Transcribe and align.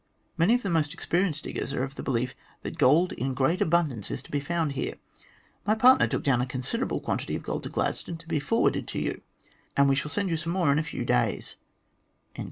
Many 0.35 0.55
of 0.55 0.63
the 0.63 0.69
most 0.71 0.95
experienced 0.95 1.43
diggers 1.43 1.73
are 1.73 1.83
of 1.83 1.93
the 1.93 2.01
belief 2.01 2.33
that 2.63 2.79
gold 2.79 3.11
in 3.11 3.35
great 3.35 3.61
abundance 3.61 4.09
is 4.09 4.23
to 4.23 4.31
be 4.31 4.39
found 4.39 4.71
here. 4.71 4.95
My 5.63 5.75
partner 5.75 6.07
took 6.07 6.23
down 6.23 6.41
a 6.41 6.47
considerable 6.47 6.99
quantity 6.99 7.35
of 7.35 7.43
gold 7.43 7.61
to 7.61 7.69
Gladstone 7.69 8.17
to 8.17 8.27
be 8.27 8.39
forwarded 8.39 8.87
to 8.87 8.99
you, 8.99 9.21
and 9.77 9.87
we 9.87 9.93
shall 9.93 10.09
send 10.09 10.31
you 10.31 10.37
some 10.37 10.53
more 10.53 10.71
in 10.71 10.79
a 10.79 10.83
few 10.83 11.05
days." 11.05 11.57